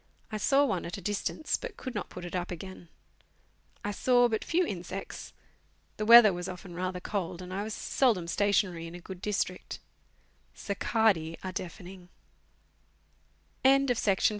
I 0.31 0.37
saw 0.37 0.65
one 0.65 0.83
at 0.85 0.97
a 0.97 0.99
distance, 1.01 1.57
but 1.57 1.77
could 1.77 1.93
not 1.93 2.09
put 2.09 2.25
it 2.25 2.35
up 2.35 2.49
again. 2.49 2.89
I 3.85 3.91
saw 3.91 4.27
but 4.27 4.43
few 4.43 4.65
insects. 4.65 5.31
The 5.97 6.07
weather 6.07 6.33
was 6.33 6.49
often 6.49 6.73
rather 6.73 6.99
cold, 6.99 7.39
and 7.39 7.53
I 7.53 7.61
was 7.61 7.75
seldom 7.75 8.27
stationary 8.27 8.87
in 8.87 8.95
a 8.95 8.99
good 8.99 9.21
district. 9.21 9.77